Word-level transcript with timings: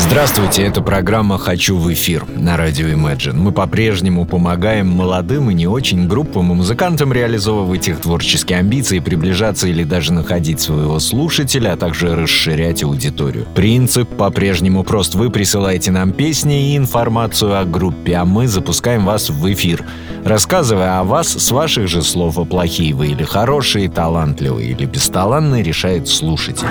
Здравствуйте, 0.00 0.62
это 0.62 0.80
программа 0.80 1.38
«Хочу 1.38 1.76
в 1.76 1.92
эфир» 1.92 2.24
на 2.36 2.56
радио 2.56 2.86
Imagine. 2.86 3.34
Мы 3.34 3.50
по-прежнему 3.50 4.26
помогаем 4.26 4.86
молодым 4.86 5.50
и 5.50 5.54
не 5.54 5.66
очень 5.66 6.06
группам 6.06 6.52
и 6.52 6.54
музыкантам 6.54 7.12
реализовывать 7.12 7.88
их 7.88 8.00
творческие 8.00 8.60
амбиции, 8.60 9.00
приближаться 9.00 9.66
или 9.66 9.82
даже 9.82 10.12
находить 10.12 10.60
своего 10.60 11.00
слушателя, 11.00 11.72
а 11.72 11.76
также 11.76 12.14
расширять 12.14 12.84
аудиторию. 12.84 13.44
Принцип 13.56 14.08
по-прежнему 14.08 14.84
прост. 14.84 15.16
Вы 15.16 15.30
присылаете 15.30 15.90
нам 15.90 16.12
песни 16.12 16.72
и 16.72 16.76
информацию 16.76 17.58
о 17.58 17.64
группе, 17.64 18.14
а 18.14 18.24
мы 18.24 18.46
запускаем 18.46 19.04
вас 19.04 19.30
в 19.30 19.52
эфир, 19.52 19.84
рассказывая 20.24 21.00
о 21.00 21.04
вас 21.04 21.28
с 21.28 21.50
ваших 21.50 21.88
же 21.88 22.02
слов, 22.02 22.38
а 22.38 22.44
плохие 22.44 22.94
вы 22.94 23.08
или 23.08 23.24
хорошие, 23.24 23.90
талантливые 23.90 24.70
или 24.70 24.86
бесталанные, 24.86 25.64
решает 25.64 26.06
слушатель. 26.06 26.68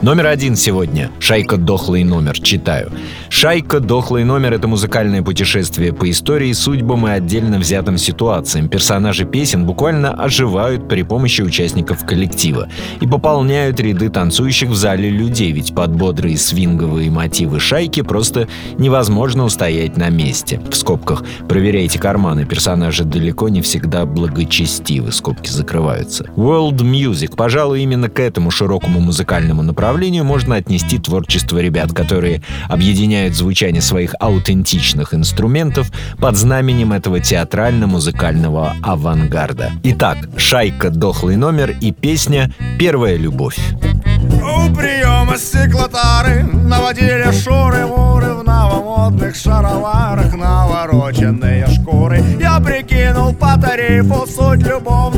Номер 0.00 0.26
один 0.26 0.54
сегодня. 0.54 1.10
Шайка 1.18 1.56
«Дохлый 1.56 2.04
номер». 2.04 2.38
Читаю. 2.38 2.92
«Шайка 3.30 3.80
«Дохлый 3.80 4.22
номер»— 4.22 4.52
это 4.54 4.68
музыкальное 4.68 5.22
путешествие 5.22 5.92
по 5.92 6.08
истории, 6.08 6.52
судьбам 6.52 7.08
и 7.08 7.10
отдельно 7.10 7.58
взятым 7.58 7.98
ситуациям. 7.98 8.68
Персонажи 8.68 9.24
песен 9.24 9.66
буквально 9.66 10.12
оживают 10.12 10.88
при 10.88 11.02
помощи 11.02 11.42
участников 11.42 12.06
коллектива 12.06 12.68
и 13.00 13.08
пополняют 13.08 13.80
ряды 13.80 14.08
танцующих 14.08 14.68
в 14.68 14.76
зале 14.76 15.10
людей, 15.10 15.50
ведь 15.50 15.74
под 15.74 15.90
бодрые 15.96 16.38
свинговые 16.38 17.10
мотивы 17.10 17.58
«Шайки» 17.58 18.02
просто 18.02 18.46
невозможно 18.78 19.44
устоять 19.44 19.96
на 19.96 20.10
месте. 20.10 20.60
В 20.70 20.76
скобках 20.76 21.24
«Проверяйте 21.48 21.98
карманы». 21.98 22.44
Персонажи 22.44 23.02
далеко 23.02 23.48
не 23.48 23.62
всегда 23.62 24.06
благочестивы. 24.06 25.10
Скобки 25.10 25.50
закрываются. 25.50 26.22
World 26.36 26.82
Music. 26.82 27.34
Пожалуй, 27.34 27.82
именно 27.82 28.08
к 28.08 28.20
этому 28.20 28.52
широкому 28.52 29.00
музыкальному 29.00 29.62
направлению 29.62 29.87
направлению 29.88 30.24
можно 30.24 30.56
отнести 30.56 30.98
творчество 30.98 31.60
ребят, 31.60 31.94
которые 31.94 32.42
объединяют 32.68 33.34
звучание 33.34 33.80
своих 33.80 34.14
аутентичных 34.20 35.14
инструментов 35.14 35.90
под 36.18 36.36
знаменем 36.36 36.92
этого 36.92 37.20
театрально-музыкального 37.20 38.74
авангарда. 38.82 39.72
Итак, 39.84 40.18
«Шайка. 40.36 40.90
Дохлый 40.90 41.36
номер» 41.36 41.74
и 41.80 41.92
песня 41.92 42.52
«Первая 42.78 43.16
любовь». 43.16 43.56
У 43.88 44.74
приема 44.74 45.38
стеклотары 45.38 46.42
наводили 46.42 47.32
шуры 47.32 47.86
муры 47.86 48.34
в 48.34 48.44
новомодных 48.44 49.34
шароварах 49.36 50.36
навороченные 50.36 51.66
шкуры. 51.66 52.22
Я 52.38 52.60
прикинул 52.60 53.32
по 53.32 53.58
тарифу 53.58 54.26
суть 54.26 54.68
марафонов. 54.88 55.17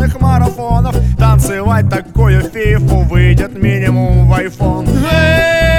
Танцевать 1.41 1.89
такую 1.89 2.43
фифу 2.43 2.99
выйдет 2.99 3.55
минимум 3.55 4.29
в 4.29 4.35
айфон. 4.35 4.87
Эй, 4.87 5.70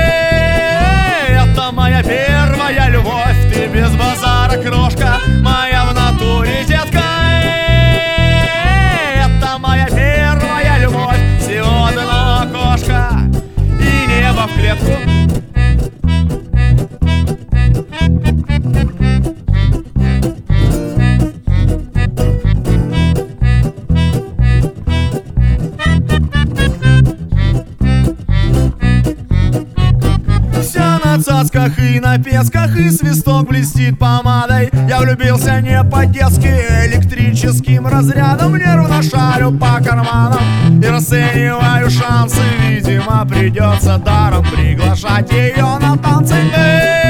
И 32.81 32.89
свисток 32.89 33.47
блестит 33.47 33.99
помадой. 33.99 34.71
Я 34.89 35.01
влюбился 35.01 35.61
не 35.61 35.83
по-детски 35.83 36.47
Электрическим 36.87 37.85
разрядом. 37.85 38.55
Нервно 38.57 39.03
шарю 39.03 39.51
по 39.51 39.79
карманам 39.83 40.81
И 40.81 40.87
расцениваю 40.87 41.91
шансы. 41.91 42.41
Видимо 42.67 43.23
придется 43.29 43.97
даром 43.99 44.43
Приглашать 44.45 45.31
ее 45.31 45.77
на 45.79 45.95
танцы. 45.95 46.33
Эй, 46.33 47.00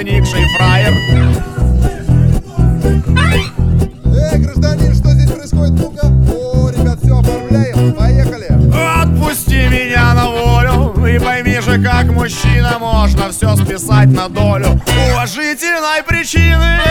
возникший 0.00 0.46
фраер 0.56 0.94
Эй, 4.06 4.38
гражданин, 4.38 4.94
что 4.94 5.10
здесь 5.10 5.30
происходит? 5.30 5.72
Ну-ка. 5.74 6.06
О, 6.06 6.70
ребят, 6.70 6.98
все 7.02 7.18
оформляем. 7.18 7.92
Поехали. 7.92 8.48
Отпусти 9.02 9.68
меня 9.68 10.14
на 10.14 10.30
волю 10.30 11.06
И 11.06 11.18
пойми 11.18 11.60
же, 11.60 11.82
как 11.82 12.06
мужчина 12.06 12.78
можно 12.78 13.30
все 13.30 13.54
списать 13.56 14.08
на 14.08 14.28
долю 14.28 14.80
Уважительной 15.12 16.02
причины 16.06 16.89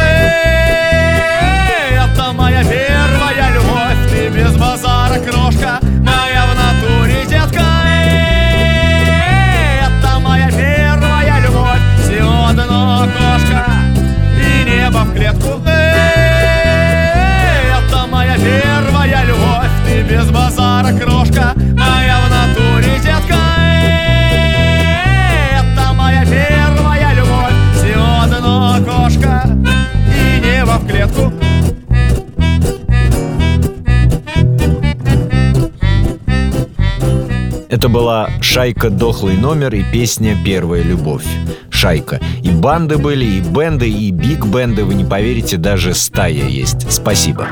Это 37.80 37.88
была 37.88 38.30
«Шайка. 38.42 38.90
Дохлый 38.90 39.38
номер» 39.38 39.74
и 39.74 39.84
песня 39.90 40.38
«Первая 40.44 40.84
любовь». 40.84 41.24
«Шайка». 41.70 42.20
И 42.44 42.50
банды 42.52 42.98
были, 42.98 43.24
и 43.24 43.40
бенды, 43.40 43.90
и 43.90 44.12
биг-бенды, 44.12 44.84
вы 44.84 44.96
не 44.96 45.06
поверите, 45.06 45.56
даже 45.56 45.94
стая 45.94 46.34
есть. 46.34 46.92
Спасибо. 46.92 47.48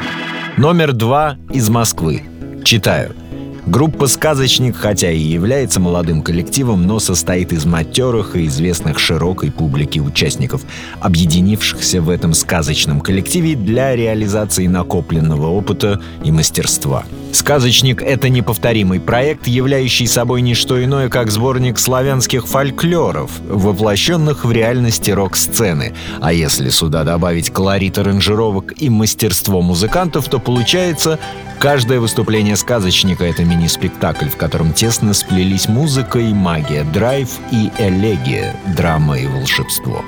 Номер 0.57 0.91
два 0.91 1.37
из 1.49 1.69
Москвы. 1.69 2.23
Читаю. 2.65 3.13
Группа 3.67 4.07
«Сказочник», 4.07 4.77
хотя 4.77 5.11
и 5.11 5.19
является 5.19 5.81
молодым 5.81 6.21
коллективом, 6.21 6.87
но 6.87 6.99
состоит 6.99 7.51
из 7.51 7.65
матерых 7.65 8.37
и 8.37 8.45
известных 8.45 8.97
широкой 8.97 9.51
публике 9.51 9.99
участников, 9.99 10.61
объединившихся 11.01 12.01
в 12.01 12.09
этом 12.09 12.33
сказочном 12.33 13.01
коллективе 13.01 13.55
для 13.55 13.93
реализации 13.93 14.67
накопленного 14.67 15.47
опыта 15.47 15.99
и 16.23 16.31
мастерства. 16.31 17.03
«Сказочник»— 17.33 18.01
это 18.03 18.29
неповторимый 18.29 19.01
проект, 19.01 19.47
являющий 19.47 20.07
собой 20.07 20.41
не 20.41 20.53
что 20.53 20.81
иное, 20.81 21.09
как 21.09 21.29
сборник 21.29 21.77
славянских 21.77 22.47
фольклоров, 22.47 23.31
воплощенных 23.49 24.45
в 24.45 24.51
реальности 24.53 25.11
рок-сцены. 25.11 25.93
А 26.21 26.31
если 26.31 26.69
сюда 26.69 27.03
добавить 27.03 27.49
колорит 27.49 27.97
аранжировок 27.97 28.81
и 28.81 28.89
мастерство 28.89 29.61
музыкантов, 29.61 30.29
то 30.29 30.39
получается 30.39 31.19
Каждое 31.59 31.99
выступление 31.99 32.55
сказочника— 32.55 33.23
это 33.25 33.43
мини-спектакль, 33.57 34.29
в 34.29 34.37
котором 34.37 34.71
тесно 34.73 35.13
сплелись 35.13 35.67
музыка 35.67 36.19
и 36.19 36.33
магия, 36.33 36.83
драйв 36.83 37.29
и 37.51 37.71
элегия, 37.79 38.55
драма 38.75 39.17
и 39.17 39.27
волшебство. 39.27 40.03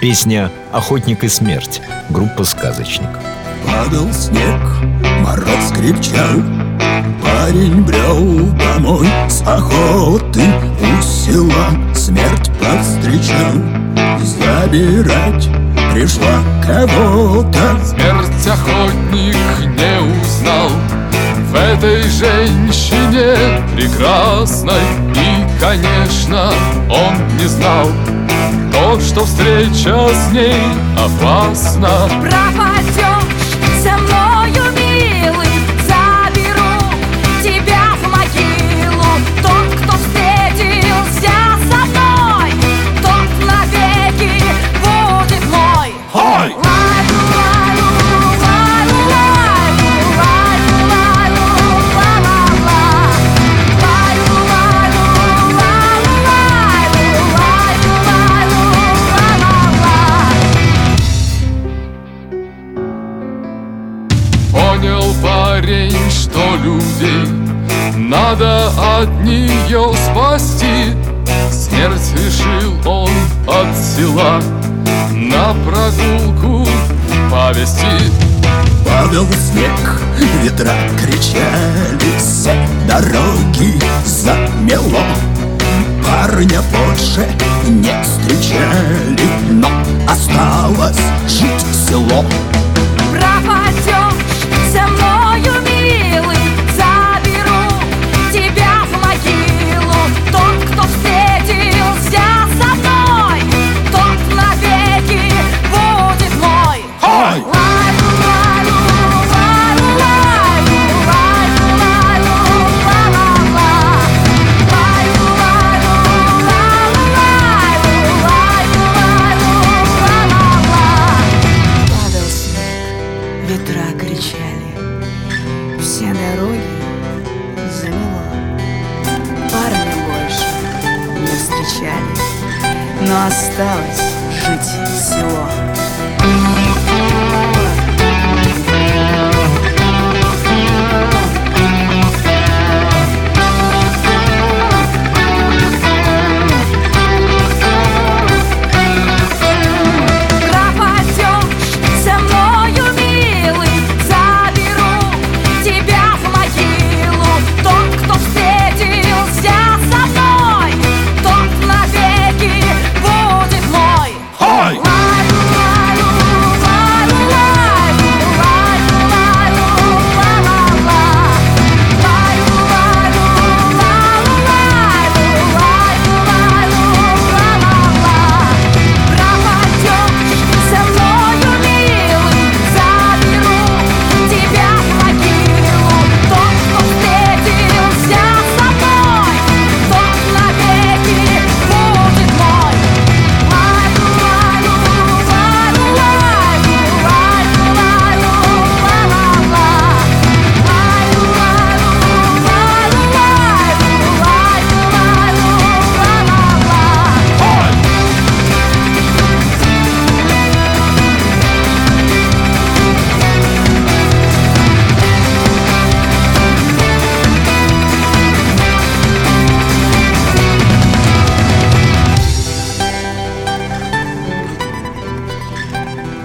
Песня 0.00 0.50
«Охотник 0.72 1.24
и 1.24 1.28
смерть» 1.28 1.80
группа 2.08 2.44
«Сказочник». 2.44 3.10
Падал 3.66 4.12
снег 4.12 4.60
мороз 5.20 5.72
крепчал 5.72 6.42
Парень 7.22 7.82
брел 7.82 8.50
домой 8.56 9.06
с 9.28 9.40
охоты 9.42 10.42
У 10.80 11.02
села 11.02 11.94
смерть 11.94 12.50
повстречал 12.58 13.54
Забирать 14.20 15.48
пришла 15.92 16.42
кого-то 16.66 17.78
Смерть 17.84 18.46
охотник 18.48 19.36
не 19.66 20.00
узнал 20.00 20.70
В 21.52 21.54
этой 21.54 22.02
женщине 22.04 23.36
прекрасной. 23.76 24.80
И, 25.14 25.60
конечно, 25.60 26.50
он 26.88 27.36
не 27.36 27.44
знал 27.44 27.88
То, 28.72 28.98
что 28.98 29.26
встреча 29.26 30.08
с 30.08 30.32
ней 30.32 30.62
опасна. 30.96 32.08
Пропадешь 32.22 33.52
со 33.82 33.98
мною, 33.98 34.21
парень, 65.22 65.96
что 66.10 66.56
людей 66.56 67.26
Надо 67.96 68.68
от 68.98 69.08
нее 69.24 69.92
спасти. 70.10 70.94
Смерть 71.50 72.12
решил 72.14 72.74
он 72.86 73.10
от 73.46 73.76
села 73.76 74.40
На 75.12 75.54
прогулку 75.64 76.66
повести 77.30 78.10
Падал 78.84 79.26
снег, 79.32 80.00
ветра 80.42 80.74
кричали 81.00 82.18
Все 82.18 82.54
дороги 82.86 83.78
замело. 84.04 85.04
Парня 86.04 86.60
больше 86.72 87.26
не 87.66 87.94
встречали 88.02 89.28
Но 89.50 89.68
осталось 90.06 91.00
жить 91.28 91.66
село 91.88 92.24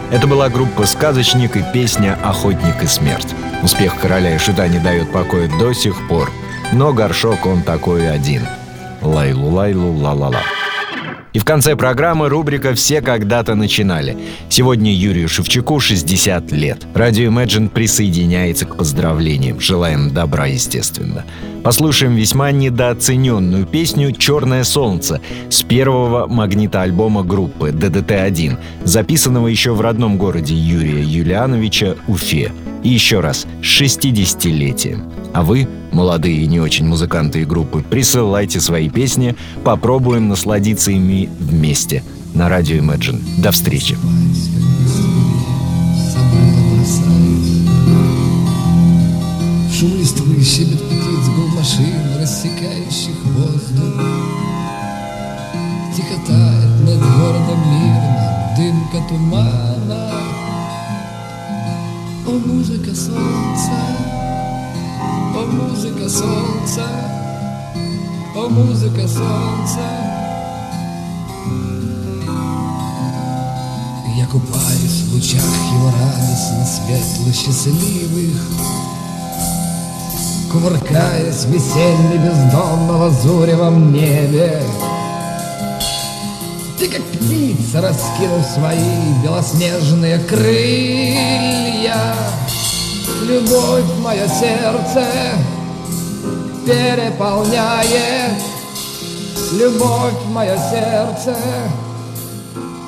Это 0.10 0.26
была 0.26 0.48
группа 0.50 0.86
«Сказочник» 0.86 1.58
и 1.58 1.64
песня 1.74 2.18
«Охотник 2.24 2.82
и 2.82 2.88
смерть». 2.88 3.36
Успех 3.62 4.00
короля 4.00 4.36
и 4.36 4.38
шута 4.38 4.68
не 4.70 4.80
дает 4.80 5.12
покоя 5.12 5.50
до 5.60 5.74
сих 5.74 6.08
пор. 6.08 6.32
Но 6.72 6.94
горшок 6.94 7.46
он 7.46 7.62
такой 7.62 8.10
один. 8.10 8.48
Лайлу-лайлу, 9.02 9.94
ла-ла-ла. 9.98 10.42
И 11.38 11.39
в 11.39 11.46
конце 11.46 11.75
программы 11.75 12.29
рубрика 12.29 12.74
«Все 12.74 13.00
когда-то 13.00 13.53
начинали». 13.53 14.17
Сегодня 14.50 14.91
Юрию 14.91 15.29
Шевчуку 15.29 15.79
60 15.79 16.51
лет. 16.51 16.88
Радио 16.96 17.29
Imagine 17.29 17.70
присоединяется 17.70 18.65
к 18.65 18.75
поздравлениям. 18.75 19.60
Желаем 19.60 20.12
добра, 20.12 20.48
естественно. 20.48 21.25
Послушаем 21.63 22.15
весьма 22.15 22.50
недооцененную 22.50 23.67
песню 23.67 24.13
«Черное 24.13 24.63
солнце» 24.63 25.22
с 25.51 25.62
первого 25.62 26.25
магнитоальбома 26.25 27.22
группы 27.22 27.70
«ДДТ-1», 27.70 28.58
записанного 28.84 29.48
еще 29.48 29.74
в 29.74 29.82
родном 29.82 30.17
городе 30.17 30.56
Юрия 30.56 31.03
Юлиановича 31.03 31.98
Уфе. 32.08 32.51
И 32.82 32.89
еще 32.89 33.20
раз, 33.20 33.46
с 33.62 33.82
60-летием. 33.82 35.03
А 35.34 35.44
вы, 35.44 35.68
молодые 35.92 36.38
и 36.38 36.48
не 36.48 36.60
очень 36.60 36.86
музыканты 36.86 37.42
и 37.42 37.46
группы, 37.46 37.84
присылайте 37.88 38.60
свои 38.60 38.90
песни, 38.90 39.36
попробуем 39.64 40.30
насладиться 40.30 40.92
ими 40.92 41.30
вместе. 41.40 42.04
На 42.34 42.50
радио 42.50 42.78
Imagine. 42.78 43.22
До 43.42 43.52
встречи. 43.52 43.98
Тумана. 59.08 60.12
О, 62.26 62.32
музыка 62.32 62.94
солнца, 62.94 63.72
о, 65.00 65.46
музыка 65.46 66.10
солнца, 66.10 66.88
о, 68.36 68.50
музыка 68.50 69.08
солнца. 69.08 69.82
Я 74.16 74.25
купаюсь 74.25 75.04
в 75.04 75.13
лучах 75.13 75.44
его 75.72 75.92
радостно 76.01 76.66
светло 76.66 77.32
счастливых, 77.32 78.42
Кувыркаясь 80.51 81.46
в 81.46 81.51
веселье 81.51 82.18
бездонного 82.18 83.12
зуревом 83.12 83.94
небе. 83.94 84.63
Ты 86.80 86.88
как 86.88 87.04
птица, 87.04 87.82
раскинув 87.82 88.46
свои 88.46 89.13
белоснежные 89.24 90.20
крылья, 90.20 91.98
любовь 93.28 93.84
мое 94.00 94.26
сердце 94.28 95.06
переполняет, 96.66 98.32
любовь 99.54 100.26
мое 100.30 100.58
сердце 100.70 101.36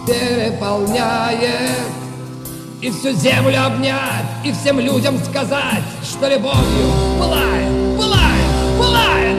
переполняет. 0.08 1.77
И 2.81 2.89
всю 2.91 3.12
землю 3.12 3.65
обнять, 3.65 4.25
и 4.46 4.53
всем 4.53 4.79
людям 4.79 5.19
сказать, 5.25 5.84
что 6.01 6.29
любовью 6.29 6.88
пылает, 7.19 7.98
пылает, 7.98 8.77
пылает. 8.77 9.38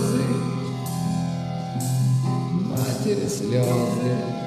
слезы, 0.00 0.24
матери 2.68 3.28
слезы. 3.28 4.39